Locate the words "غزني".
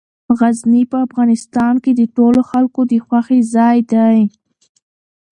0.37-0.83